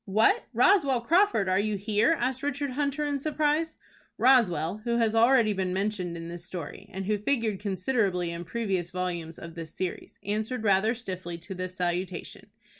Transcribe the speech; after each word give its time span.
"What, 0.05 0.45
Roswell 0.51 0.99
Crawford, 1.01 1.47
are 1.47 1.59
you 1.59 1.77
here?" 1.77 2.17
asked 2.19 2.41
Richard 2.41 2.71
Hunter, 2.71 3.03
in 3.05 3.19
surprise. 3.19 3.77
Roswell, 4.17 4.81
who 4.83 4.97
has 4.97 5.13
already 5.13 5.53
been 5.53 5.73
mentioned 5.73 6.17
in 6.17 6.27
this 6.27 6.43
story, 6.43 6.89
and 6.91 7.05
who 7.05 7.19
figured 7.19 7.59
considerably 7.59 8.31
in 8.31 8.43
previous 8.43 8.89
volumes 8.89 9.37
of 9.37 9.53
this 9.53 9.75
series, 9.75 10.17
answered 10.23 10.63
rather 10.63 10.95
stiffly 10.95 11.37
to 11.37 11.53
this 11.53 11.75
salutation. 11.75 12.47